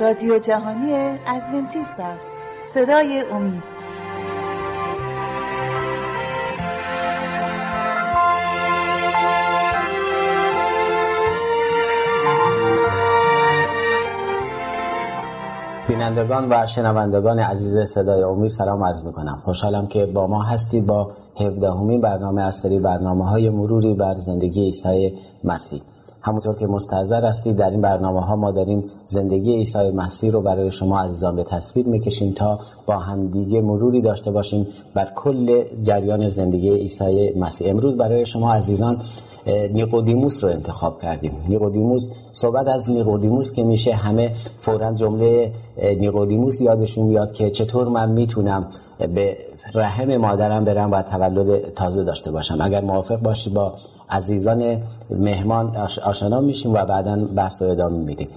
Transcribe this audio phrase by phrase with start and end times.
[0.00, 2.38] رادیو جهانی ادونتیست است.
[2.74, 3.62] صدای امید.
[15.88, 19.38] بینندگان و شنوندگان عزیز صدای امید سلام عرض می‌کنم.
[19.44, 21.10] خوشحالم که با ما هستید با
[21.40, 25.82] 17 برنامه از سری برنامه های مروری بر زندگی عیسی مسیح.
[26.22, 30.70] همونطور که مستحضر هستید در این برنامه ها ما داریم زندگی عیسی مسیح رو برای
[30.70, 36.70] شما عزیزان به تصویر می‌کشیم تا با همدیگه مروری داشته باشیم بر کل جریان زندگی
[36.70, 37.70] عیسی مسیح.
[37.70, 38.96] امروز برای شما عزیزان
[39.72, 41.32] نیقودیموس رو انتخاب کردیم.
[41.48, 48.10] نیقودیموس صحبت از نیقودیموس که میشه همه فورا جمله نیقودیموس یادشون میاد که چطور من
[48.10, 48.66] می‌تونم
[49.06, 49.36] به
[49.74, 52.58] رحم مادرم برم و تولد تازه داشته باشم.
[52.60, 53.74] اگر موافق باشی با
[54.10, 54.76] عزیزان
[55.10, 58.28] مهمان آشنا میشیم و بعدا بحث و ادامه میدیم.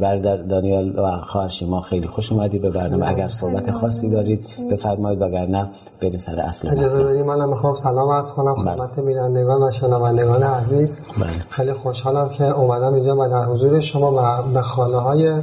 [0.00, 3.08] برادر دانیال و خواهر شما خیلی خوش اومدید به برنامه.
[3.08, 5.70] اگر صحبت خاصی دارید بفرمایید وگرنه
[6.00, 8.74] بریم سر اصل اجازه بدید منم می‌خوام سلام عرض کنم بله.
[8.74, 10.96] خدمت بینندگان و شنوندگان عزیز.
[11.20, 11.30] بله.
[11.50, 15.42] خیلی خوشحالم که اومدم اینجا و در حضور شما و به خانه های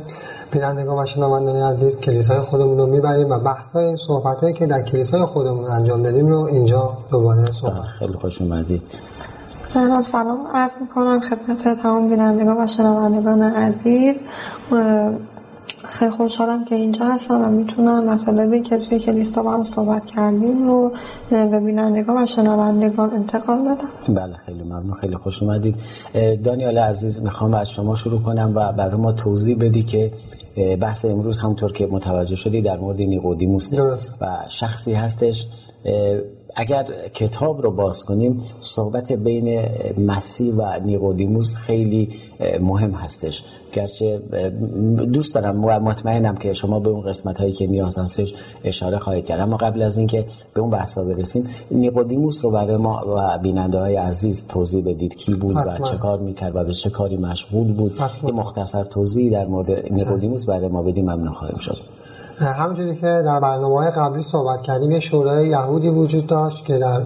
[0.52, 5.22] بینندگان و شنوندگان عزیز کلیسای خودمون رو می‌بریم و بحث های صحبت که در کلیسای
[5.22, 8.84] خودمون انجام دادیم رو اینجا دوباره صحبت خیلی خوش اومدید.
[9.76, 14.16] منم سلام عرض می‌کنم خدمت تمام بینندگان و شنوندگان عزیز.
[15.90, 20.68] خیلی خوشحالم که اینجا هستم و می‌تونم مطالبی که توی کلیسا با هم صحبت کردیم
[20.68, 20.92] رو
[21.30, 24.16] به بینندگان و شنوندگان انتقال بدم.
[24.16, 25.76] بله خیلی ممنون خیلی خوش اومدید.
[26.44, 30.12] دانیال عزیز می‌خوام از شما شروع کنم و برای ما توضیح بدی که
[30.82, 33.74] بحث امروز همونطور که متوجه شدی در مورد نیقودیموس
[34.22, 35.48] و شخصی هستش.
[36.60, 39.66] اگر کتاب رو باز کنیم صحبت بین
[39.98, 42.10] مسیح و نیقودیموس خیلی
[42.62, 43.44] مهم هستش.
[43.74, 44.22] گرچه
[45.14, 48.34] دوست دارم و مطمئنم که شما به اون قسمت هایی که نیاز هستش
[48.64, 49.40] اشاره خواهید کرد.
[49.40, 53.96] اما قبل از اینکه به اون بحثا برسیم نیقودیموس رو برای ما و بیننده های
[53.96, 55.16] عزیز توضیح بدید.
[55.16, 59.32] کی بود و چه کار می‌کرد و به چه کاری مشغول بود؟ یه مختصر توضیح
[59.32, 61.04] در مورد نیقودیموس برای ما بدیم.
[61.04, 61.78] ممنون خواهیم شد.
[62.42, 67.02] همونجوری که در برنامه های قبلی صحبت کردیم یه شورای یهودی وجود داشت که در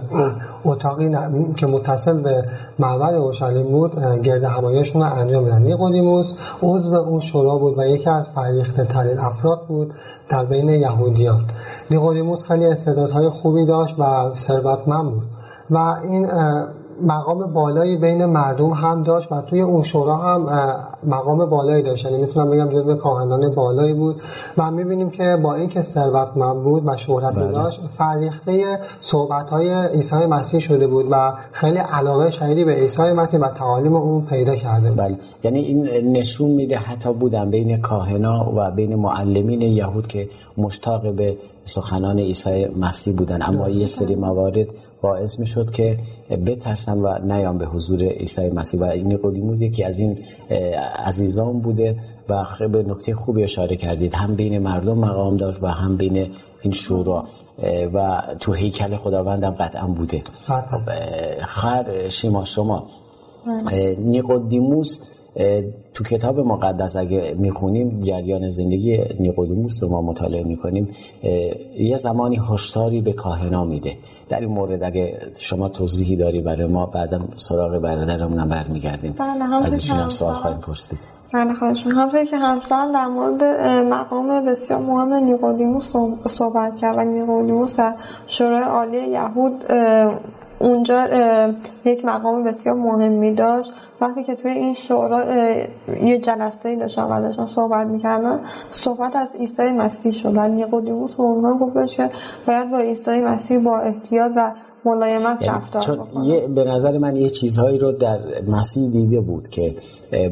[0.64, 1.16] اتاقی
[1.56, 2.44] که متصل به
[2.78, 5.62] معبد اورشلیم بود گرد همایشون رو انجام دادن.
[5.62, 9.94] نیقودیموس عضو اون شورا بود و یکی از فریخته ترین افراد بود
[10.28, 11.44] در بین یهودیان
[11.90, 15.26] نیقودیموس خیلی استعدادهای خوبی داشت و ثروتمند بود.
[15.70, 16.26] و این
[17.02, 20.48] مقام بالایی بین مردم هم داشت و توی اون شورا هم
[21.06, 22.04] مقام بالایی داشت.
[22.04, 24.20] یعنی می‌تونم بگم جزو کاهنان بالایی بود.
[24.58, 27.52] و می‌بینیم که با اینکه ثروتمند بود و شهرت بله.
[27.52, 33.40] داشت فریخته صحبت های عیسی مسیح شده بود و خیلی علاقه شدیدی به عیسی مسیح
[33.40, 35.18] و تعالیم اون پیدا کرده بله.
[35.42, 40.28] یعنی این نشون میده حتی بودن بین کاهنا و بین معلمین یهود که
[40.58, 43.42] مشتاق به سخنان عیسی مسیح بودن.
[43.42, 44.66] اما یه سری موارد
[45.02, 45.98] باعث می شد که
[46.46, 48.80] بترسن و نیام به حضور عیسی مسیح.
[48.80, 50.18] و نیقودیموس یکی از این
[50.98, 51.96] عزیزان بوده
[52.28, 54.14] و به نکته خوبی اشاره کردید.
[54.14, 56.30] هم بین مردم مقام داشت و هم بین
[56.62, 57.24] این شورا.
[57.94, 60.22] و تو هیکل خداوندم قطعا بوده.
[61.42, 62.86] خر شما شما.
[63.46, 63.96] بله.
[63.98, 65.00] نیقودیموس
[65.94, 70.88] تو کتاب مقدس اگه می‌خونیم جریان زندگی نیقودیموس رو ما مطالعه می‌کنیم
[71.78, 73.96] یه زمانی هشداری به کاهنا میده.
[74.28, 79.14] در این مورد اگه شما توضیحی داری برای ما بعدا سراغ برادرمون برمیگردیم.
[79.18, 80.98] بله از ایشون هم سوال خواهیم پرسید.
[81.32, 83.42] بله خواهش هم که همسر در مورد
[83.92, 85.92] مقام بسیار مهم نیقودیموس
[86.28, 87.94] صحبت کرد و نیقودیموس در
[88.26, 89.64] شورای عالی یهود
[90.58, 91.08] اونجا
[91.84, 93.72] یک مقام بسیار مهمی داشت.
[94.00, 95.24] وقتی که توی این شورا
[96.02, 100.36] یه جلسه داشتن و داشتن صحبت می‌کردن صحبت از عیسی مسیح شد.
[100.36, 102.10] و نیقودیموس به عنوان گفتش که
[102.46, 104.52] باید با عیسی مسیح با احتیاط و
[104.84, 108.18] ملایمت یعنی رفتار چون یه به نظر من یه چیزهایی رو در
[108.48, 109.74] مسیح دیده بود که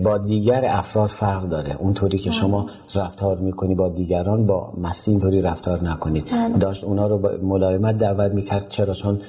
[0.04, 1.76] با دیگر افراد فرق داره.
[1.78, 6.24] اونطوری که شما رفتار می‌کنی با دیگران با مسیح اینطوری رفتار نکنید.
[6.32, 6.58] بله.
[6.58, 8.68] داشت اونا رو با ملایمت دعوت می‌کرد.
[8.68, 9.20] چرا؟ چون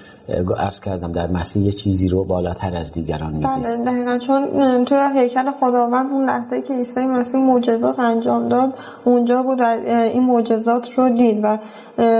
[0.57, 3.63] عرض کردم در مسیح یه چیزی رو بالاتر از دیگران می‌دید.
[3.63, 4.17] بله دقیقا.
[4.17, 4.45] چون
[4.85, 8.73] توی هیکل خداوند اون لحظه که عیسی مسیح معجزات انجام داد
[9.03, 11.57] اونجا بود و این معجزات رو دید و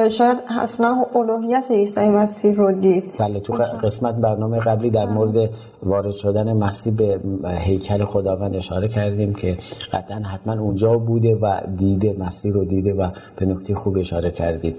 [0.10, 3.04] شاید اصلا الوهیت عیسی مسیح رو دید.
[3.20, 3.54] بله تو
[3.84, 5.50] قسمت برنامه قبلی در مورد
[5.84, 7.20] وارد شدن مسیح به
[7.50, 9.58] هیکل خداوند اشاره کردیم که
[9.94, 14.76] قطعا حتما اونجا بوده و دیده مسیح رو دیده و به نکته خوب اشاره کردید.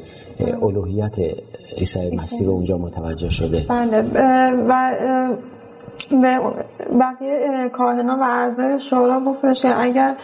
[0.63, 1.17] الوهیت
[1.77, 3.65] عیسی مسیح رو اونجا متوجه شده.
[3.69, 4.03] بله
[4.69, 4.95] و
[6.11, 6.41] به
[7.01, 10.15] بقیه کاهنا و اعضای شورا گفتش اگر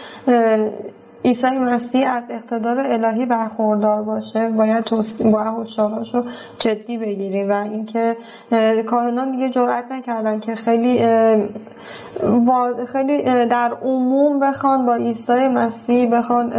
[1.25, 4.85] عیسی مسیح از اقتدار الهی برخوردار باشه باید
[5.33, 6.25] با هشداراش رو
[6.59, 8.17] جدی بگیریم و اینکه
[8.87, 10.99] کاهنان دیگه جرئت نکردن که خیلی
[12.93, 16.53] خیلی در عموم بخوان با عیسی مسیح بخوان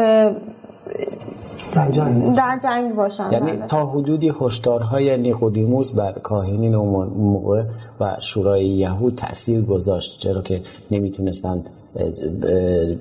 [1.74, 3.68] در جنگ در جنگ باشن یعنی بله.
[3.68, 7.64] تا حدودی هشدارهای نیقودیموس بر کاهنین اون موقع
[8.00, 10.62] و شورای یهود تاثیر گذاشت چرا که
[10.92, 11.70] نمی‌تونستند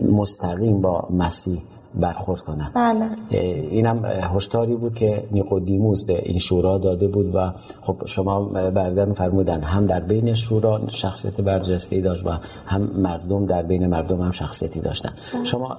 [0.03, 1.63] مستقیم با مسیح
[1.95, 3.07] برخورد کنند بله.
[3.71, 9.61] اینم هشداری بود که نیقودیموس به این شورا داده بود و خب شما بردن فرمودن
[9.61, 12.31] هم در بین شورا شخصیت برجسته داشت و
[12.67, 15.11] هم مردم در بین مردم هم شخصیتی داشتن.
[15.45, 15.77] شما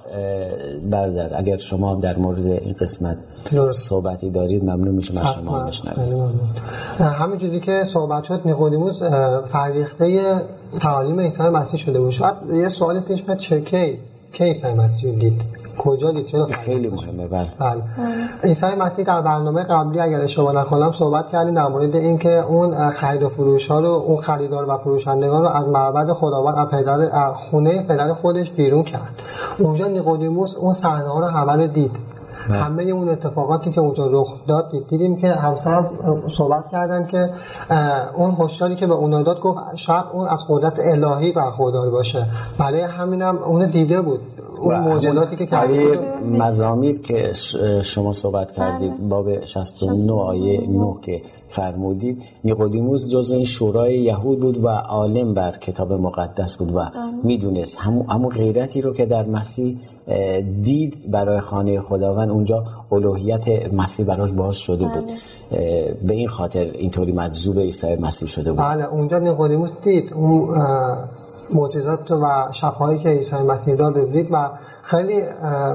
[0.90, 3.88] بردر اگر شما در مورد این قسمت درست.
[3.88, 6.14] صحبتی دارید ممنون میشم از شما بشنوید.
[6.98, 9.02] همینجوری که صحبت شد نیقودیموس
[9.48, 10.36] فرریخته
[10.80, 12.10] تعالیم عیسی مسیح شده بود.
[12.10, 13.98] شاید یه سوال پیش میاد چه کی
[14.32, 15.42] کی عیسی مسیح دید؟
[15.78, 17.48] کجا دید چرا خیلی مهمه بله.
[17.58, 17.82] بله.
[18.44, 23.22] عیسی مسیح در برنامه قبلی اگر اشتباه نکنم صحبت کردیم در مورد اینکه اون خرید
[23.22, 27.86] و فروش ها رو اون خریدار و فروشندگان رو از معبد خداوند از پدر خونه
[27.86, 29.22] پدر خودش بیرون کرد.
[29.58, 31.98] اونجا نیقودیموس اون صحنه ها رو همه رو دید.
[32.50, 35.84] همه اون اتفاقاتی که اونجا رخ داد دیدیم که همسر
[36.28, 37.30] صحبت کردن که
[38.14, 42.26] اون هشداری که به اون داد گفت شاید اون از قدرت الهی برخوردار باشه.
[42.58, 44.20] برای همینم اون دیده بود.
[44.62, 47.32] اون معجزاتی که کرده مزامیر که
[47.82, 54.64] شما صحبت کردید باب 69 آیه 9 که فرمودید نیقودیموس جز این شورای یهود بود
[54.64, 56.90] و عالم بر کتاب مقدس بود و
[57.24, 57.78] می‌دونست.
[58.08, 59.78] همون غیرتی رو که در مسیح
[60.62, 65.10] دید برای خانه خداوند اونجا الوهیت مسیح براش باز شده بود.
[66.06, 68.60] به این خاطر اینطوری مجذوب عیسی مسیح شده بود.
[68.60, 70.12] بله اونجا نیقودیموس دید.
[70.12, 70.48] اون
[71.54, 74.48] معجزات و شفاهایی که عیسی مسیح داد دید و
[74.82, 75.22] خیلی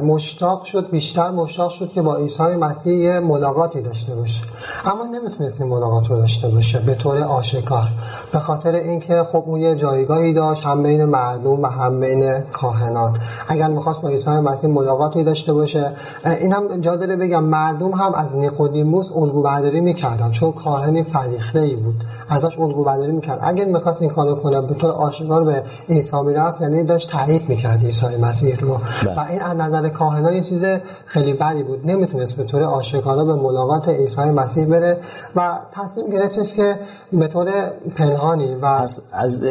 [0.04, 4.42] مشتاق شد بیشتر مشتاق شد که با عیسی مسیح یه ملاقاتی داشته باشه.
[4.86, 7.88] اما نمی‌تونست این ملاقات رو داشته باشه به طور آشکار.
[8.32, 13.18] به خاطر اینکه خب اون یه جایگاهی داشت هم بین مردم و هم بین کاهنان.
[13.48, 15.92] اگر می‌خواست با عیسی مسیح ملاقاتی داشته باشه
[16.26, 21.60] این هم جا داره بگم مردم هم از نیقودیموس الگو برداری می‌کردن چون کاهنی فریخته
[21.60, 21.96] ای بود.
[22.30, 23.40] ازش الگو برداری می‌کرد.
[23.42, 27.84] اگر می‌خواست این کارو کنه به طور آشکار به عیسی می‌رفت یعنی داشت تایید می‌کرد
[27.84, 28.78] عیسی مسیح رو.
[29.06, 30.66] و این از نظر کاهنان یه چیز
[31.06, 31.88] خیلی بدی بود.
[31.88, 34.98] نمی‌تونست به طور آشکارا به ملاقات عیسی مسیح بره
[35.36, 36.76] و تصمیم گرفتش که
[37.14, 39.44] به طور پنهانی و از, از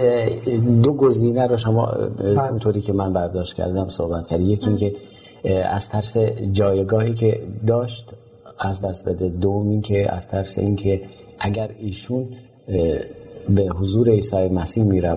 [0.83, 1.93] دو گزینه رو شما
[2.51, 4.45] اونطوری که من برداشت کردم صحبت کردی.
[4.45, 4.95] یکی اینکه
[5.65, 6.19] از ترس
[6.53, 8.15] جایگاهی که داشت
[8.59, 9.29] از دست بده.
[9.29, 11.01] دوم این که از ترس اینکه
[11.39, 12.29] اگر ایشون
[13.49, 15.15] به حضور عیسی مسیح میره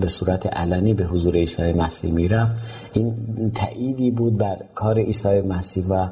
[0.00, 2.48] به صورت علنی به حضور عیسی مسیح میره.
[2.92, 3.14] این
[3.54, 6.06] تأییدی بود بر کار عیسی مسیح و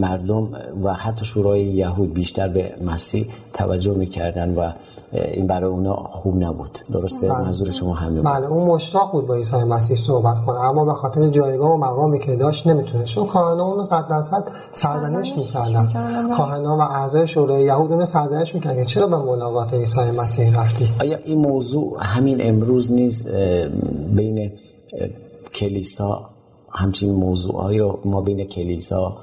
[0.00, 0.48] مردم
[0.84, 4.72] و حتی شورای یهود بیشتر به مسیح توجه می‌کردن و
[5.12, 6.78] این برای اونا خوب نبود.
[6.92, 7.38] درسته؟ بله.
[7.38, 11.28] منظور شما همین بله اون مشتاق بود با عیسی مسیح صحبت کنه اما به خاطر
[11.28, 15.92] جایگاه و مقامی که داشت نمی‌تونه چون کاهنا اونو صد درصد سرزنش می‌کردن.
[16.36, 18.84] کاهنا و اعضای شورای یهود اونو سرزنش می‌کردن.
[18.84, 23.28] چرا به ملاقات عیسی مسیح رفتی؟ آیا این موضوع همین امروز نیست
[24.14, 24.52] بین
[25.54, 26.30] کلیسا
[26.70, 29.16] همچین موضوعهایی رو ما بین کلیسا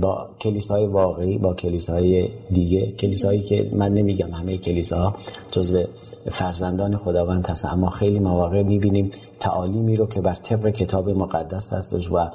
[0.00, 5.14] با کلیسای واقعی با کلیسای دیگه کلیسایی که من نمیگم همه کلیساها
[5.52, 5.84] جزو
[6.30, 7.64] فرزندان خداوند هست.
[7.64, 9.10] اما خیلی مواقع می‌بینیم
[9.40, 12.28] تعالیمی رو که بر طبق کتاب مقدس هستش و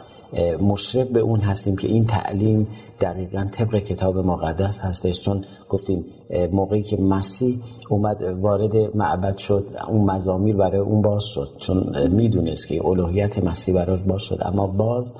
[0.61, 2.67] مشرف به اون هستیم که این تعلیم
[3.01, 5.21] دقیقا طبق کتاب مقدس هستش.
[5.21, 6.05] چون گفتیم
[6.51, 11.49] موقعی که مسیح اومد وارد معبد شد اون مزامیر برای اون باز شد.
[11.57, 14.41] چون می‌دونست که الوهیت مسیح براش باز شد.
[14.45, 15.15] اما باز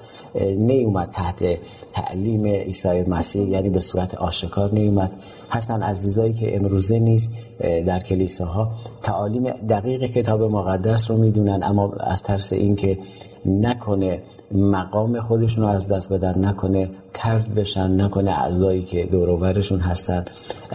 [0.57, 1.45] نیومد تحت
[1.93, 5.12] تعلیم عیسی مسیح یعنی به صورت آشکار نیومد.
[5.50, 8.54] هستن عزیزایی که امروزه نیست در کلیساها
[9.03, 12.97] تعالیم دقیق کتاب مقدس رو می‌دونن اما از ترس اینکه
[13.45, 14.21] نکنه
[14.51, 20.25] مقام خودشون رو از دست بدن نکنه ترد بشن نکنه اعضایی که دوروورشون هستن.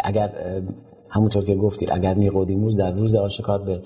[0.05, 0.33] اگر
[1.09, 3.81] همونطور که گفتید اگر نیقودیموس در روز آشکار به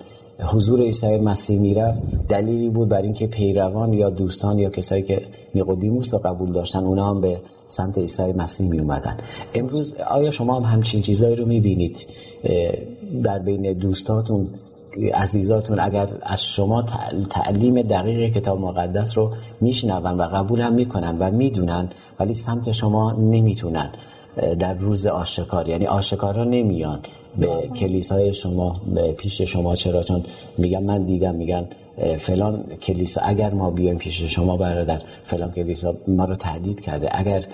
[0.44, 5.22] حضور عیسی مسیح می‌رفت دلیلی بود بر اینکه پیروان یا دوستان یا کسایی که
[5.54, 9.16] نیقودیموس رو قبول داشتن اونا هم به سمت عیسی مسیح می اومدن
[9.54, 12.06] امروز آیا شما هم همچین چیزایی رو می‌بینید؟
[13.23, 14.49] در بین دوستاتون
[15.14, 16.83] عزیزاتون اگر از شما
[17.30, 21.88] تعلیم دقیق کتاب مقدس رو میشنون و قبول هم می‌کنن و می‌دونن
[22.21, 23.90] ولی سمت شما نمی‌تونن
[24.59, 27.00] در روز آشکار یعنی آشکارا نمیان.
[27.38, 30.23] به کلیسای شما به پیش شما چرا؟ چون
[30.59, 31.68] میگن من دیدم میگن
[32.18, 37.08] فلان کلیسا اگر ما بیایم پیش شما برادر فلان کلیسا ما رو تهدید کرده.
[37.12, 37.44] اگر.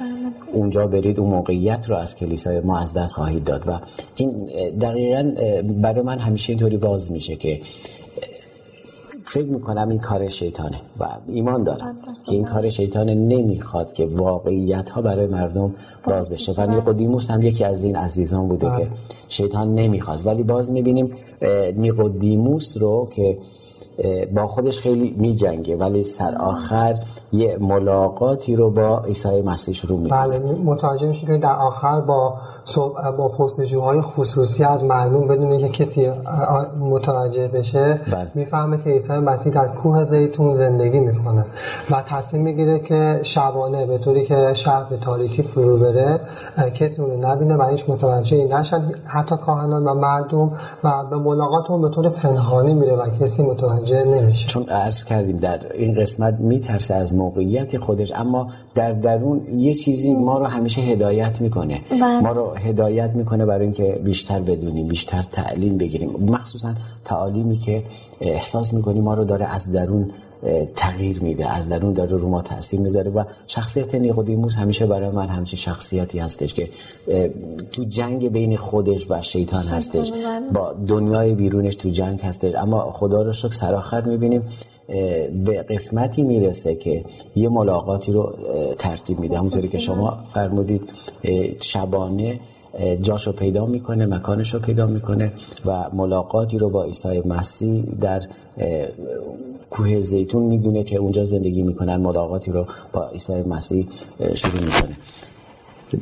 [0.52, 3.68] اونجا برید اون موقعیت رو از کلیسای ما از دست خواهید داد.
[3.68, 3.80] و
[4.16, 4.44] این
[4.80, 5.32] دقیقا
[5.62, 7.60] برای من همیشه اینطوری باز میشه که
[9.24, 14.90] فکر می‌کنم این کار شیطانه و ایمان دارم که این کار شیطانه نمی‌خواد که واقعیت
[14.90, 15.74] ها برای مردم
[16.08, 16.52] باز بشه.
[16.52, 18.88] و نیقودیموس هم یکی از این عزیزان بوده که بله.
[19.28, 20.26] شیطان نمی‌خواست.
[20.26, 21.10] ولی باز می‌بینیم
[21.76, 23.38] نیقودیموس رو که
[24.34, 26.96] با خودش خیلی می جنگه ولی سر آخر
[27.32, 32.34] یه ملاقاتی رو با عیسی مسیح شروع می‌کنه بله متوجه میشه که در آخر با
[33.18, 36.10] با پرسجوهای خصوصی از مردم بدون که کسی
[36.80, 38.30] متوجه بشه بله.
[38.34, 41.46] می‌فهمه که عیسی مسیح در کوه زیتون زندگی می‌کنه
[41.90, 46.20] و تصمیم می‌گیره که شبانه به طوری که شهر به تاریکی فرو بره
[46.74, 50.52] کسی اونو نبینه و هیچ متوجه نشد حتی کاهنان و مردم
[50.84, 54.46] و به ملاقات اون به طور پنهانی میره و کسی متوجه نمیشه.
[54.48, 60.14] چون عرض کردیم در این قسمت میترسه از موقعیت خودش اما در درون یه چیزی
[60.14, 61.80] ما رو همیشه هدایت می‌کنه.
[61.90, 62.20] بله.
[62.20, 66.10] ما رو هدایت می‌کنه برای اینکه بیشتر بدونیم بیشتر تعلیم بگیریم.
[66.10, 67.82] مخصوصا تعالیمی که
[68.20, 70.10] احساس می‌کنیم ما رو داره از درون
[70.76, 75.28] تغییر میده از درون داره رو ما تاثیر می‌ذاره و شخصیت نیقودیموس همیشه برای من
[75.28, 76.68] همچین شخصیتی هستش که
[77.72, 80.12] تو جنگ بین خودش و شیطان هستش.
[80.54, 82.54] با دنیای بیرونش تو جنگ هستش.
[82.54, 84.42] اما خدا رو شکر سراخر می‌بینیم
[85.44, 87.04] به قسمتی می‌رسه که
[87.36, 88.34] یه ملاقاتی رو
[88.78, 89.38] ترتیب میده.
[89.38, 90.88] همونطوری که شما فرمودید
[91.60, 92.40] شبانه
[93.02, 95.32] جاشو پیدا می‌کنه مکانش رو پیدا می‌کنه
[95.66, 98.22] و ملاقاتی رو با عیسی مسیح در
[99.70, 103.86] کوه زیتون می‌دونه که اونجا زندگی می‌کنن ملاقاتی رو با عیسی مسیح
[104.34, 104.96] شروع می‌کنه.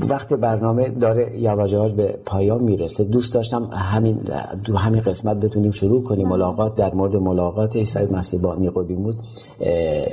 [0.08, 4.20] وقت برنامه داره یواش به پایان می‌رسه دوست داشتم همین
[4.64, 6.28] دو همین قسمت بتونیم شروع کنیم.
[6.28, 9.18] ملاقات در مورد ملاقات عیسی مسیح با نیقودیموس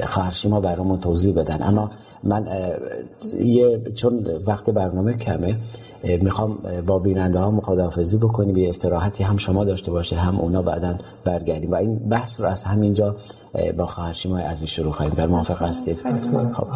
[0.06, 1.62] خواهرشیما برامون توضیح بدن.
[1.62, 1.92] اما
[2.26, 2.48] من
[3.44, 5.58] یه چون وقت برنامه کمه
[6.22, 10.96] می‌خوام با بیننده ها مخدافزی بکنیم یه استراحتی هم شما داشته باشه هم اونا بعدا
[11.24, 11.72] برگردیم.
[11.72, 13.16] و این بحث رو از همینجا
[13.78, 15.98] با خواهرشیما عزیز شروع خواهیم در موافق هستید؟
[16.54, 16.68] خب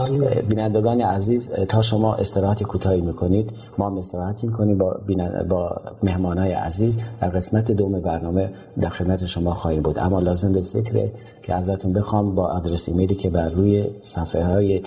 [0.50, 5.00] بینندگان عزیز تا شما استراحتی کوتاهی می‌کنید ما هم استراحتی می‌کنیم با
[5.50, 8.50] با مهمانای عزیز در قسمت دوم برنامه
[8.82, 10.00] در خدمت شما خواهیم بود.
[10.00, 11.10] اما لازم به ذکر
[11.44, 14.80] که ازتون بخوام با آدرس ایمیلی که بر روی صفحه های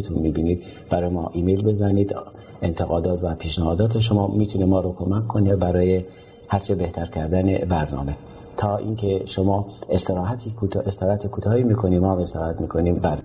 [0.00, 0.62] تلویزیونتون می‌بینید.
[0.90, 2.14] برای ما ایمیل بزنید
[2.62, 6.04] انتقادات و پیشنهادات شما می‌تونه ما رو کمک کنه برای
[6.48, 8.16] هرچه بهتر کردن برنامه.
[8.56, 12.94] تا اینکه شما استراحتی کوتاه استراحت کوتاهی می‌کنیم ما استراحت می‌کنیم.
[12.94, 13.18] بر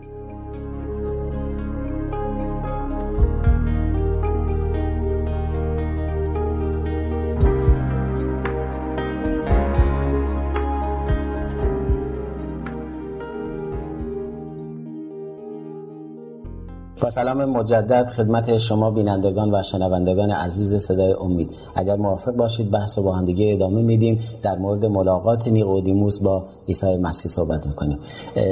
[17.14, 21.50] سلام مجدد خدمت شما بینندگان و شنوندگان عزیز صدای امید.
[21.76, 24.20] اگر موافق باشید بحث رو با هم دیگه ادامه میدیم.
[24.44, 27.98] در مورد ملاقات نیقودیموس با عیسی مسیح صحبت می‌کنیم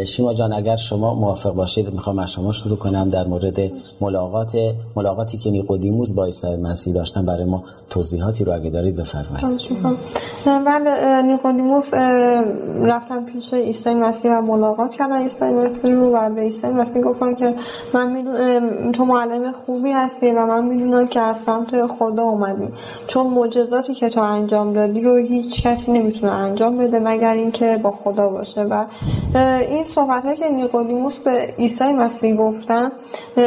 [0.08, 3.60] شیما جان اگر شما موافق باشید می‌خوام از شما شروع کنم در مورد
[4.02, 4.58] ملاقات
[4.96, 7.26] ملاقاتی که نیقودیموس با عیسی مسیح داشتن.
[7.26, 9.62] برای ما توضیحاتی رو اگه دارید بفرمایید.
[10.46, 11.94] بله نیقودیموس
[12.84, 17.36] رفتن پیش عیسی مسیح و ملاقات کردن عیسی مسیح رو و به عیسی مسیح گفتن
[17.36, 17.56] که
[17.94, 18.51] من می‌دونم
[18.94, 22.68] تو معلم خوبی هستی و من می‌دونم که از سمت خدا اومدی.
[23.08, 27.92] چون معجزاتی که تو انجام دادی رو هیچ کسی نمی‌تونه انجام بده مگر اینکه با
[27.92, 28.64] خدا باشه.
[28.64, 28.86] و
[29.70, 32.92] این صحبت که نیقودیموس به عیسی مسیح گفتن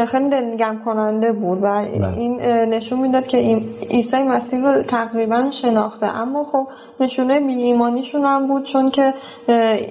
[0.06, 2.18] خیلی دلگرم کننده بود و بله.
[2.18, 6.06] این نشون می‌داد که عیسی مسیح رو تقریبا شناخته.
[6.06, 6.66] اما خب
[7.00, 9.14] نشونه بی ایمانیشون هم بود چون که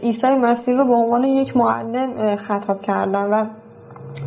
[0.01, 3.45] عیسی مسیح رو به عنوان یک معلم خطاب کردن و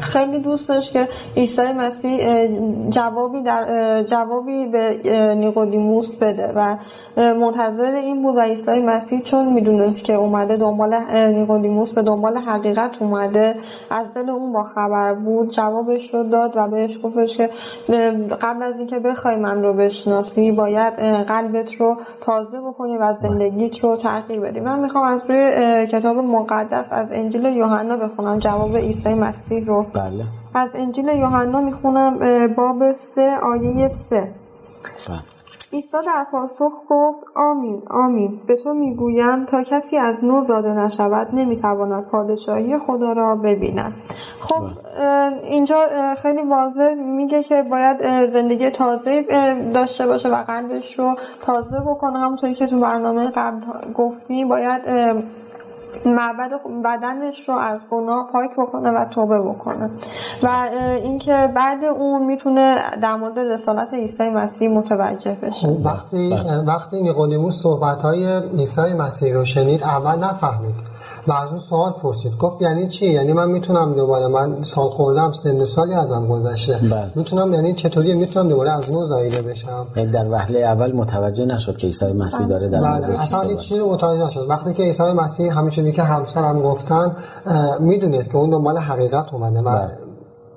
[0.00, 2.46] خیلی دوست داشت که عیسی مسیح
[2.90, 6.76] جوابی در جوابی به نیقودیموس بده و
[7.16, 12.90] منتظر این بود و عیسی مسیح چون می‌دونست که اومده دنبال نیقودیموس به دنبال حقیقت
[13.00, 13.54] اومده
[13.90, 17.50] از دل اون با خبر بود جوابش رو داد و بهش گفتش که
[18.40, 20.94] قبل از اینکه بخوای من رو بشناسی باید
[21.28, 24.60] قلبت رو تازه بکنی و زندگیت رو تغییر بدی.
[24.60, 28.38] من می‌خوام از روی کتاب مقدس از انجیل یوحنا بخونم.
[28.38, 30.24] جواب عیسی مسیح رو بله.
[30.54, 32.18] از انجیل یوحنا می‌خونم
[32.56, 34.20] باب سه آیه سه
[35.08, 35.18] بله.
[35.72, 41.28] عیسی در پاسخ گفت آمین آمین به تو می‌گویم تا کسی از نو زاده نشود
[41.32, 43.92] نمی‌تواند پادشاهی خدا را ببیند
[44.40, 45.42] خب بله.
[45.42, 45.86] اینجا
[46.22, 49.24] خیلی واضح میگه که باید زندگی تازه
[49.74, 54.82] داشته باشه و قلبش رو تازه بکنه همونطوری که تو برنامه قبل گفتی باید
[56.06, 56.50] معبد
[56.84, 59.90] بدنش رو از گناه پاک بکنه و توبه بکنه.
[60.42, 60.48] و
[61.02, 65.66] اینکه بعد اون می‌تونه در مورد رسالت عیسی مسیح متوجه بشه.
[65.66, 66.34] خب، وقتی
[66.66, 70.95] وقتی نیقودیموس صحبت های عیسی مسیح رو شنید اول نفهمید.
[71.28, 72.38] و از اون سوال پرسید.
[72.38, 76.78] گفت یعنی چی؟ یعنی من می‌تونم دوباره من سال خوردم سن سالی ازم گذشته.
[76.90, 77.10] بله.
[77.14, 79.86] می‌تونم یعنی چطوری؟ می‌تونم دوباره از نو زایده بشم.
[79.96, 83.10] یعنی در وهله اول متوجه نشد که عیسی مسیح داره در بله.
[83.10, 84.46] اصلا هیچ چیزی متوجه نشد.
[84.48, 87.16] وقتی که عیسی مسیح همین که همسرم گفتن
[87.80, 90.05] می‌دونست که اون دنبال حقیقت اومده و بله.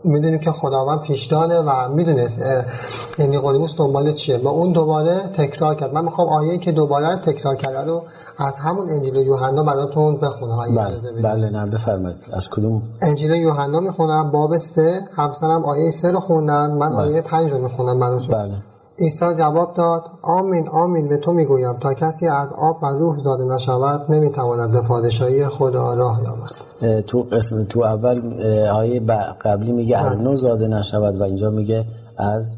[0.04, 2.42] می‌دونیم که خداوند پیشدانه و می‌دونست
[3.20, 4.38] نیقودیموس دنبال چیه.
[4.38, 5.94] و اون دوباره تکرار کرد.
[5.94, 8.04] من می‌خوام آیه که دوباره تکرار کرده رو
[8.38, 10.76] از همون انجیل یوحنا براتون بخونم.
[10.76, 11.22] بله.
[11.24, 12.18] بله نه بفرمایید.
[12.34, 15.02] از کدوم؟ انجیل یوحنا می‌خونم باب سه.
[15.16, 16.72] همسرم آیه سه رو خوندن.
[16.72, 18.28] من آیه پنج رو می‌خونم براتون.
[18.28, 18.54] بله.
[19.00, 21.78] عیسی جواب داد آمین آمین به تو می‌گویم.
[21.80, 26.69] تا کسی از آب و روح زاده نشود نمی‌تواند به پادشاهی خدا راه یابد.
[27.08, 28.22] تو قسم تو اول
[28.72, 29.00] آیه
[29.46, 30.28] قبلی میگه از بله.
[30.28, 31.86] نو زاده نشود و اینجا میگه
[32.18, 32.58] از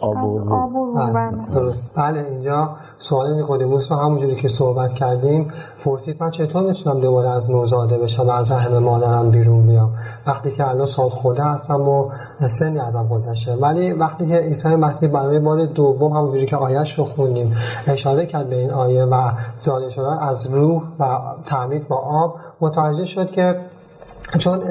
[0.00, 1.54] آب و روح آب و روح بله بله.
[1.54, 1.92] درست.
[1.96, 5.48] بله اینجا سوال نیقودیموس رو همونجوری که صحبت کردیم.
[5.84, 9.90] پرسید من چطور می‌تونم دوباره از نوزاده بشم و از رحم مادرم بیرون بیام؟
[10.26, 12.10] وقتی که الان سال خورده هستم و
[12.46, 13.56] سنی ازم گذشته.
[13.56, 18.48] ولی وقتی که عیسی مسیح برای بار دوم همونجوری که آیش رو خوندیم اشاره کرد
[18.48, 23.56] به این آیه و زاده شدن از روح و تعمید با آب متوجه شد که
[24.38, 24.62] چون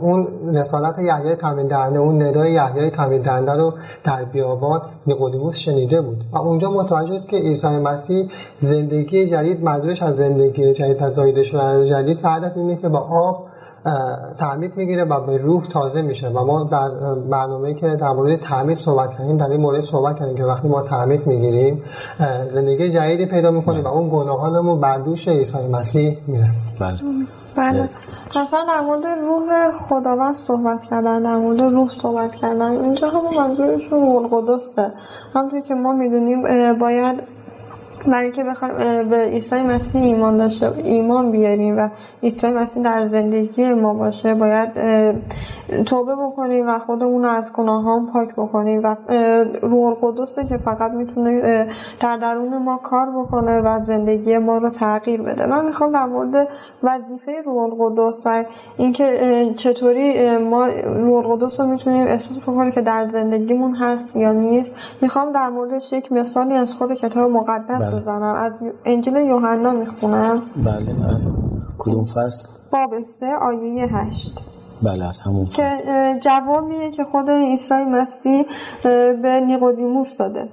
[0.00, 3.74] اون رسالت یحیای تعمید دهنده اون ندای یحیای تعمید دهنده رو
[4.04, 10.02] در بیابان نیقودیموس شنیده بود و اونجا متوجه شد که عیسی مسیح زندگی جدید مدروش
[10.02, 13.46] از زندگی جدید از زایده شدن جدید بعد اینه که با آب
[14.38, 16.88] تعمید می‌گیره و به روح تازه میشه و ما در
[17.30, 20.82] برنامه که در مورد تعمید صحبت کردیم در این مورد صحبت کردیم که وقتی ما
[20.82, 21.82] تعمید می‌گیریم
[22.48, 26.46] زندگی جدیدی پیدا می‌کنیم و اون گناهانمون بر دوش عیسی مسیح میره.
[26.80, 26.98] بله.
[27.56, 27.88] بله.
[28.30, 34.00] مثلا در مورد روح خداوند صحبت کردن در مورد روح صحبت کردن اینجا همون منظورشون
[34.00, 34.92] روح القدسه.
[35.34, 36.42] همونطور که ما می‌دونیم
[36.78, 37.22] باید
[38.06, 41.88] برای اینکه بخوایم به عیسی مسیح ایمان داشته ایمان بیاریم و
[42.22, 44.68] عیسی مسیح در زندگی ما باشه باید
[45.86, 48.96] توبه بکنیم و خودمون رو از گناهان پاک بکنیم و
[49.62, 51.66] روح القدسه که فقط می‌تونه
[52.00, 55.46] در درون ما کار بکنه و زندگی ما رو تغییر بده.
[55.46, 56.48] من می‌خوام در مورد
[56.82, 58.44] وظیفه روح القدس و
[58.76, 64.74] اینکه چطوری ما روح القدس رو می‌تونیم احساس بکنیم که در زندگیمون هست یا نیست
[65.00, 68.00] می‌خوام در موردش یک مثالی از خود کتاب مقدس بله.
[68.00, 68.34] بزنم.
[68.34, 68.52] از
[68.84, 70.42] انجیل یوحنا می‌خونم.
[70.56, 71.34] بله از
[71.78, 74.40] کدوم فصل؟ باب سه آیه هشت.
[74.82, 75.82] بله از همون که فصل.
[75.86, 78.44] اه، جوابیه که خود عیسی مسیح
[79.22, 80.48] به نیقودیموس داده.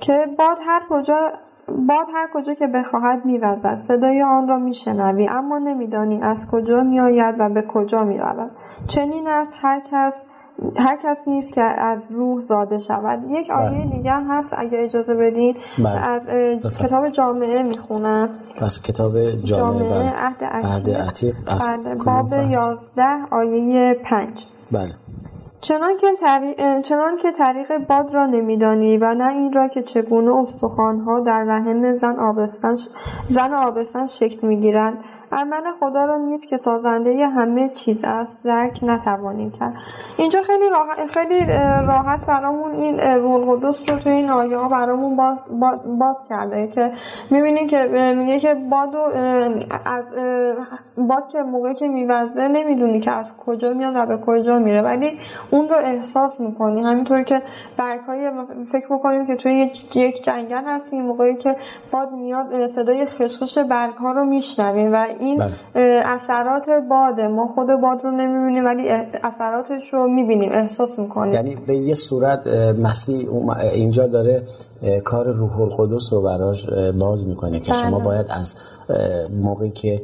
[0.00, 1.32] که باد هر کجا
[1.68, 5.28] باد هر کجا که بخواهد میوزد صدای آن را میشنوی.
[5.28, 8.50] اما نمیدانی از کجا میآید و به کجا می‌رود
[8.86, 10.22] چنین است هر کس
[10.78, 13.22] هر کس نیست که از روح زاده شود.
[13.30, 15.88] یک آیه دیگه هم هست اگه اجازه بدین بله.
[15.88, 20.48] از اه، کتاب جامعه می‌خونم از کتاب جامعه جامعه بله.
[20.50, 21.34] عهد عتیق.
[21.48, 24.94] از بله، باب؟ 11 آیه 5 بله.
[25.60, 26.54] چنان که, طری...
[26.82, 31.94] چنان که طریق باد را نمیدانی و نه این را که چگونه استخوانها در رحم
[31.94, 32.88] زن آبستن, ش...
[33.28, 34.98] زن آبستن شکل می‌گیرند.
[35.32, 38.44] عمل خدا را نیز که سازنده همه چیز است.
[38.44, 39.74] درک نتوانیم کرد.
[40.18, 41.46] اینجا خیلی راحت, خیلی
[41.86, 45.38] راحت برامون این روح القدس رو توی این آیه ها برامون باز,
[45.98, 46.92] باز, کرده که
[47.30, 48.98] می‌بینیم که میگه که بادو
[49.84, 50.04] از
[50.96, 54.82] باد که موقعی که میوزه نمی‌دونی که از کجا میاد و به کجا میره.
[54.82, 55.18] ولی
[55.50, 56.82] اون رو احساس می‌کنی.
[56.82, 57.42] همینطور که
[57.78, 58.30] برگهای
[58.72, 61.56] فکر بکنیم که توی یک جنگل هستیم موقعی که
[61.92, 65.52] باد میاد صدای خشخش برگ ها رو میشنویم و این بله.
[66.04, 68.88] اثرات باده ما خود باد رو نمی‌بینیم ولی
[69.22, 72.46] اثراتش رو می‌بینیم احساس می‌کنیم یعنی به یه صورت
[72.82, 73.28] مسیح
[73.72, 74.42] اینجا داره
[75.04, 76.66] کار روح القدس رو براش
[76.98, 77.80] باز می‌کنه که بله.
[77.80, 78.56] شما باید از
[79.42, 80.00] موقعی که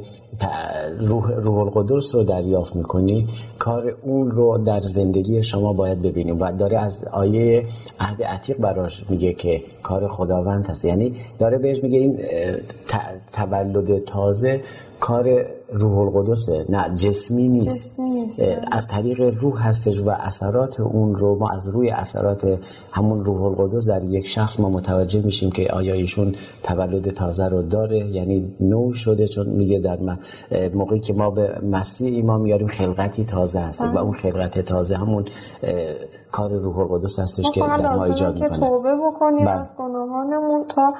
[0.99, 3.27] روح, روح القدس رو دریافت می‌کنی
[3.59, 7.65] کار اون رو در زندگی شما باید ببینیم و داره از آیه
[7.99, 10.85] عهد عتیق براش میگه که کار خداوند هست.
[10.85, 12.19] یعنی داره بهش میگه این
[13.31, 14.61] تولد تازه
[14.99, 16.65] کار روح القدسه.
[16.69, 17.99] نه جسمی نیست.
[18.71, 22.59] از طریق روح هستش و اثرات اون رو ما از روی اثرات
[22.91, 27.61] همون روح القدس در یک شخص ما متوجه میشیم که آیا ایشون تولد تازه رو
[27.61, 29.97] داره یعنی نو شده چون میگه در
[30.73, 35.25] موقعی که ما به مسیح ایمان میاریم خلقتی تازه هست و اون خلقت تازه همون
[36.31, 38.59] کار روح القدس هستش که در ما ایجاد می‌کنه.
[38.59, 39.51] توبه بکنیم بله.
[39.51, 40.93] از گناهانمون تا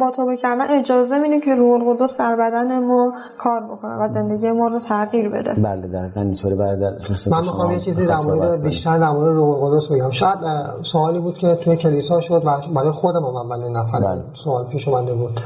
[0.00, 4.50] با توبه کردن اجازه میدیم که روح القدس در بدن ما کار بکنه و زندگی
[4.50, 5.54] ما رو تغییر بده.
[5.54, 6.92] بله دقیقاً اینطوری برادر
[7.30, 10.10] من می‌خوام یه چیزی در مورد بیشتر در مورد روح القدس بگم.
[10.10, 10.38] شاید
[10.82, 14.22] سوالی بود که توی کلیسا شد و برای خودم من اولین نفر بله.
[14.32, 15.40] سوال پیش اومده بود.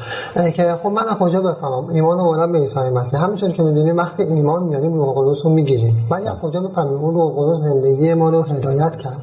[0.55, 3.25] که خب من از کجا بفهمم؟ ایمان آوردن به عیسی مسیح.
[3.25, 6.07] همینطور که می‌دونیم وقتی ایمان میاریم روح القدس رو می‌گیریم.
[6.11, 9.17] ولی از کجا بفهمیم؟ اون روح القدس زندگی ما رو هدایت کرد.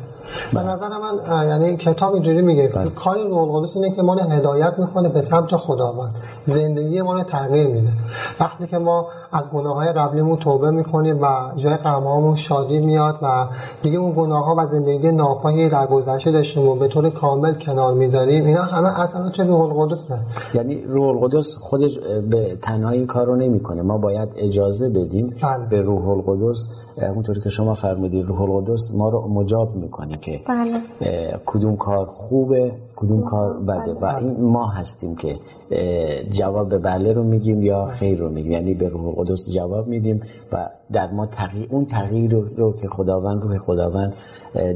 [0.54, 2.90] به نظر من یعنی کتاب اینجوری میگه بله.
[2.90, 6.16] کار روح القدس اینه که ما رو هدایت می‌کنه به سمت خداوند.
[6.44, 7.92] زندگی ما رو تغییر میده.
[8.40, 13.48] وقتی که ما از گناه های قبلیمون توبه می‌کنیم و جای غمهامون شادی میاد و
[13.82, 17.94] دیگه اون گناه ها و زندگی ناپاکی در گذشته داشتیم و به طور کامل کنار
[17.94, 20.20] می‌ذاریم اینا همه اثرات روح القدسه.
[20.54, 23.82] یعنی روح القدس خودش به تنهایی این کارو نمی‌کنه.
[23.82, 25.68] ما باید اجازه بدیم بله.
[25.70, 26.88] به روح القدس.
[27.16, 30.17] اونطوری که شما فرمودید روح القدس ما رو مجاب می‌کنه.
[30.18, 31.40] که بله.
[31.46, 33.94] کدوم کار خوبه کدوم کار بده.
[33.94, 35.36] و این ما هستیم که
[36.30, 38.52] جواب بله رو میگیم یا خیر رو میگیم.
[38.52, 40.20] یعنی به روح القدس جواب میدیم
[40.52, 44.16] و در ما تغییر اون تغییر رو, که خداوند روح خداوند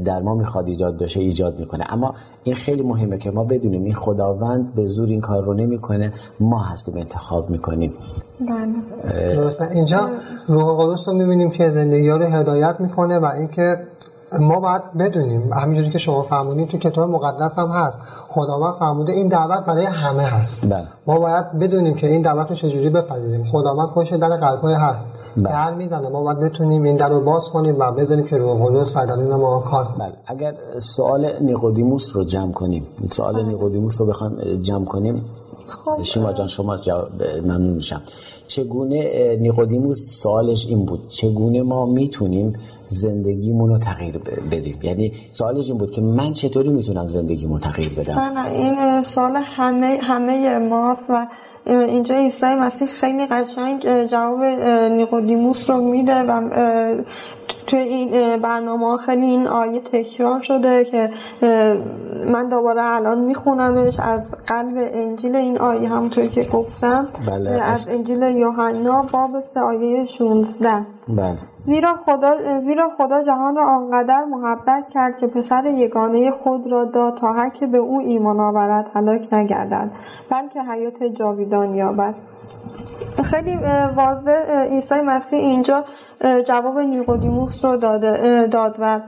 [0.04, 1.84] در ما می‌خواد ایجاد بشه ایجاد می‌کنه.
[1.88, 6.12] اما این خیلی مهمه که ما بدونیم این خداوند به زور این کار رو نمی‌کنه.
[6.40, 7.94] ما هستیم انتخاب می‌کنیم.
[8.40, 9.34] بله.
[9.34, 9.70] درسته.
[9.70, 10.10] اینجا
[10.46, 13.76] روح القدس رو می‌بینیم که زندگی رو هدایت می‌کنه و اینکه
[14.40, 19.28] ما باید بدونیم همینجوری که شما فرمودید تو کتاب مقدس هم هست خداوند فرموده این
[19.28, 20.86] دعوت برای همه هست بله.
[21.06, 23.44] ما باید بدونیم که این دعوت رو چجوری بپذیریم.
[23.44, 25.14] خداوند پشت در قلبهای هست.
[25.36, 25.44] بله.
[25.44, 26.08] در می‌زنه.
[26.08, 29.60] ما باید بتونیم این در رو باز کنیم و بذاریم که روح القدس در ما
[29.60, 30.14] کار کنه بله.
[30.26, 32.86] اگر سوال نیقودیموس رو جمع کنیم.
[33.10, 33.42] سوال بله.
[33.42, 35.24] نیقودیموس رو بخوایم جمع کنیم.
[35.68, 36.02] خب.
[36.02, 36.76] شیما جان شما
[37.42, 38.02] ممنون میشم.
[38.46, 41.08] چگونه نیقودیموس سوالش این بود.
[41.08, 42.52] چگونه ما می‌تونیم
[42.84, 44.18] زندگیمون رو تغییر
[44.50, 49.36] بدیم؟ یعنی سوالش این بود که من چطوری می‌تونم زندگیمو تغییر بدم؟ نه این سوال
[49.36, 50.58] همه همه
[50.92, 51.26] ماست و
[51.66, 54.44] اینجا عیسی مسیح خیلی قشنگ جواب
[54.92, 56.48] نیقودیموس رو میده و
[57.66, 61.10] توی این برنامه خیلی این آیه تکرار شده که
[62.26, 67.50] من دوباره الان میخونمش از قلب انجیل این آیه همونطور که گفتم بله.
[67.50, 71.38] از انجیل یوحنا باب سه آیه 16 بله.
[71.64, 77.16] زیرا خدا زیرا خدا جهان را آنقدر محبت کرد که پسر یگانه خود را داد
[77.18, 79.90] تا هر که به او ایمان آورد هلاک نگردد
[80.30, 82.14] بلکه حیات جاویدان یابد.
[83.24, 83.58] خیلی
[83.96, 85.84] واضح عیسی مسیح اینجا
[86.46, 89.00] جواب نیقودیموس رو داده داد و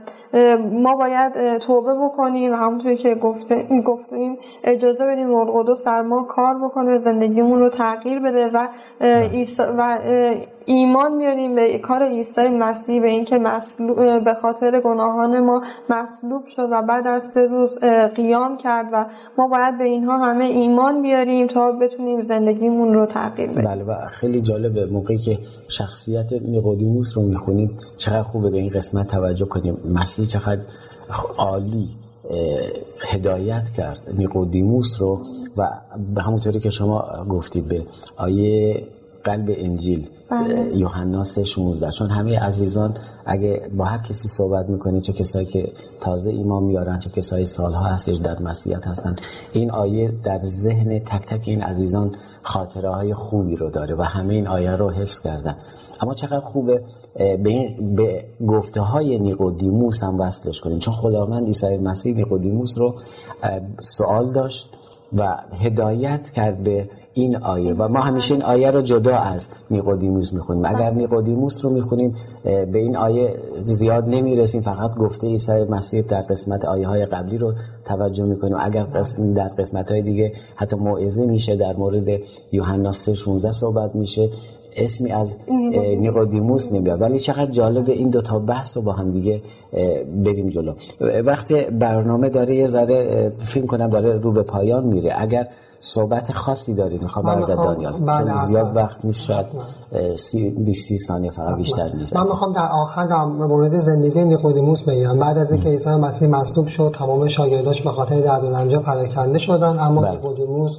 [0.71, 2.53] ما باید توبه بکنیم.
[2.53, 7.69] و همونطوری که گفته گفتیم اجازه بدیم روح القدس در ما کار بکنه زندگیمون رو
[7.69, 8.67] تغییر بده و
[9.77, 9.99] و
[10.65, 13.39] ایمان میاریم به کار عیسی مسیح به اینکه
[14.25, 17.77] به خاطر گناهان ما مصلوب شد و بعد از سه روز
[18.15, 19.05] قیام کرد و
[19.37, 23.63] ما باید به اینها همه ایمان بیاریم تا بتونیم زندگیمون رو تغییر بدیم.
[23.63, 29.07] بله و خیلی جالبه موقعی که شخصیت نیقودیموس رو می‌خونیم چقدر خوبه به این قسمت
[29.07, 29.77] توجه کنیم.
[29.85, 30.61] مسیح چقدر
[31.37, 31.89] عالی
[32.99, 35.21] هدایت کرد نیقودیموس رو.
[35.57, 35.69] و
[36.15, 37.85] به همونطوری که شما گفتید به
[38.17, 38.87] آیه
[39.25, 40.77] قلب انجیل بله.
[40.77, 42.93] یوحنا 3:16 چون همه عزیزان
[43.25, 47.85] اگه با هر کسی صحبت می‌کنید چه کسایی که تازه ایمان میارن چه کسایی سالها
[47.85, 49.15] هستش در مسیحیت هستن
[49.53, 52.11] این آیه در ذهن تک تک این عزیزان
[52.43, 55.55] خاطره های خوبی رو داره و همه این آیه رو حفظ کردن.
[56.01, 56.83] اما چقدر خوبه
[57.15, 60.79] به, این به گفته های نیقودیموس هم وصلش کنیم.
[60.79, 62.95] چون خداوند عیسی مسیح نیقودیموس رو
[63.81, 64.69] سوال داشت
[65.17, 70.33] و هدایت کرد به این آیه و ما همیشه این آیه رو جدا از نیقودیموس
[70.33, 70.65] می‌خونیم.
[70.65, 74.61] اگر نیقودیموس رو می‌خونیم به این آیه زیاد نمی‌رسیم.
[74.61, 77.53] فقط گفته عیسی مسیح در قسمت آیه های قبلی رو
[77.85, 78.57] توجه می‌کنیم.
[78.59, 82.07] اگر قسم در قسمت های دیگه حتی موعظه میشه در مورد
[82.51, 84.29] یوحنا 3:16 صحبت میشه
[84.77, 85.39] اسمی از
[85.97, 86.71] نیقودیموس.
[86.71, 87.01] نمیاد.
[87.01, 89.41] ولی چقدر جالب این دوتا بحث رو با هم دیگه
[90.25, 90.73] بریم جلو.
[91.25, 95.13] وقتی برنامه داره یه ذره فیلم کنم داره رو به پایان میره.
[95.17, 95.47] اگر
[95.79, 97.93] صحبت خاصی دارید می‌خوام برادر دانیال.
[97.93, 99.45] چون بله، زیاد وقت نیست شاید
[100.15, 102.17] سی, 20 ثانیه فقط بیشتر نیست.
[102.17, 105.19] من می‌خوام در آخر در مورد زندگی نیقودیموس بگم.
[105.19, 109.37] بعد از اینکه عیسی مسیح مصلوب شد تمام شاگرداش به خاطر درد و رنج پراکنده
[109.37, 110.11] شدن اما بله.
[110.11, 110.71] نیقودیموس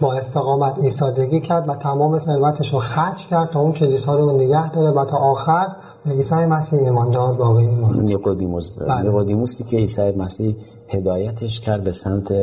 [0.00, 4.68] با استقامت ایستادگی کرد و تمام ثروتش رو خرج کرد تا اون کلیسا رو نگه
[4.68, 5.66] داره و تا آخر
[6.06, 9.02] عیسی مسیح ایماندار باقی ماند نیقودیموس بله.
[9.02, 10.56] نیقودیموسی که عیسی مسیح
[10.92, 12.34] هدایتش کرد به سمت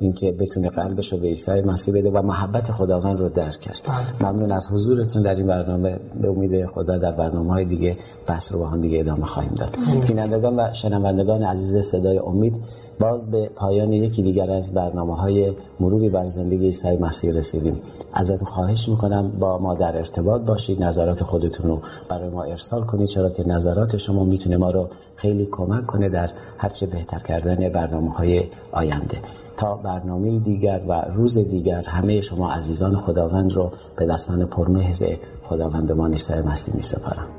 [0.00, 3.80] اینکه بتونه قلبش رو به عیسی مسیح بده و محبت خداوند رو درک کرد.
[4.20, 4.30] بله.
[4.30, 6.00] ممنون از حضورتون در این برنامه.
[6.22, 9.76] به امید خدا در برنامه های دیگه بحث رو با هم دیگه ادامه خواهیم داد.
[10.08, 12.56] بینندگان و شنوندگان عزیز صدای امید
[13.00, 17.76] باز به پایان یکی دیگر از برنامه های مروری بر زندگی عیسی مسیح رسیدیم.
[18.12, 20.84] ازتون خواهش می‌کنم با ما در ارتباط باشید.
[20.84, 25.48] نظرات خودتون رو برای ما ارسال کنید چرا که نظرات شما می‌تونه ما رو خیلی
[25.52, 27.97] کمک کنه در هرچه بهتر کردن برنامه.
[28.06, 29.18] های آینده.
[29.56, 35.92] تا برنامه دیگر و روز دیگر همه شما عزیزان خداوند رو به دستان پرمهر خداوند
[35.92, 37.37] ما عیسی مسیح می سپارم